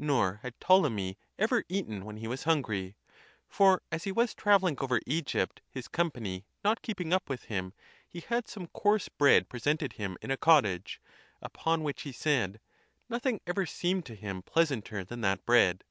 Nor 0.00 0.40
had 0.42 0.58
Ptol 0.58 0.84
emy 0.84 1.16
ever 1.38 1.62
eaten 1.68 2.04
when 2.04 2.16
he 2.16 2.26
was 2.26 2.42
hungry; 2.42 2.96
for 3.46 3.82
as 3.92 4.02
he 4.02 4.10
was 4.10 4.34
tray 4.34 4.52
elling 4.54 4.76
over 4.80 5.00
Egypt, 5.06 5.60
his 5.70 5.86
company 5.86 6.44
not 6.64 6.82
keeping 6.82 7.12
up 7.12 7.28
with 7.30 7.44
him, 7.44 7.72
he 8.08 8.18
had 8.18 8.48
some 8.48 8.66
coarse 8.66 9.08
bread 9.08 9.48
presented 9.48 9.92
him 9.92 10.18
in 10.22 10.32
a 10.32 10.36
cottage, 10.36 11.00
upon 11.40 11.84
which 11.84 12.02
he 12.02 12.10
said," 12.10 12.58
Nothing 13.08 13.40
ever 13.46 13.64
seemed 13.64 14.04
to 14.06 14.16
him 14.16 14.42
pleas 14.42 14.70
WHETHER 14.70 14.74
VIRTUE 14.74 14.74
ALONE 14.74 14.82
BE 14.82 14.82
SUFFICIENT. 14.82 14.90
199 14.90 15.04
anter 15.04 15.08
than 15.08 15.20
that 15.20 15.46
bread." 15.46 15.84